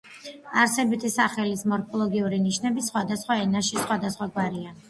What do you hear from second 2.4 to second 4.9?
ნიშნები სხვადასხვა ენაში სხვადასხვაგვარია.